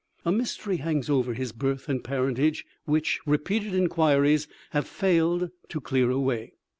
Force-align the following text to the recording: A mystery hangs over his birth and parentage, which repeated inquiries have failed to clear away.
A 0.25 0.31
mystery 0.31 0.77
hangs 0.77 1.11
over 1.11 1.35
his 1.35 1.51
birth 1.51 1.87
and 1.87 2.03
parentage, 2.03 2.65
which 2.85 3.19
repeated 3.27 3.75
inquiries 3.75 4.47
have 4.71 4.87
failed 4.87 5.51
to 5.69 5.79
clear 5.79 6.09
away. 6.09 6.55